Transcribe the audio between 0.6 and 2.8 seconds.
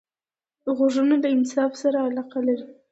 غوږونه له انصاف سره علاقه لري